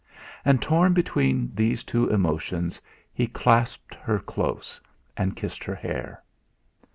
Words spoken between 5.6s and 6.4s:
her hair.